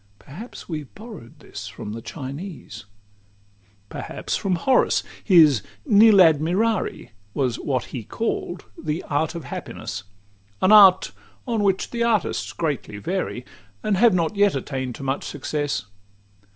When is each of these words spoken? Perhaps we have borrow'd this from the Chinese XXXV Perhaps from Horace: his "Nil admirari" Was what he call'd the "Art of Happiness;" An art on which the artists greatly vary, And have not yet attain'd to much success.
Perhaps 0.17 0.67
we 0.67 0.79
have 0.79 0.95
borrow'd 0.95 1.41
this 1.41 1.67
from 1.67 1.93
the 1.93 2.01
Chinese 2.01 2.85
XXXV 2.85 3.89
Perhaps 3.89 4.35
from 4.35 4.55
Horace: 4.55 5.03
his 5.23 5.61
"Nil 5.85 6.15
admirari" 6.19 7.11
Was 7.35 7.57
what 7.59 7.83
he 7.93 8.03
call'd 8.03 8.65
the 8.75 9.03
"Art 9.03 9.35
of 9.35 9.43
Happiness;" 9.43 10.05
An 10.59 10.71
art 10.71 11.11
on 11.47 11.61
which 11.63 11.91
the 11.91 12.01
artists 12.01 12.51
greatly 12.51 12.97
vary, 12.97 13.45
And 13.83 13.95
have 13.97 14.15
not 14.15 14.35
yet 14.35 14.55
attain'd 14.55 14.95
to 14.95 15.03
much 15.03 15.23
success. 15.23 15.85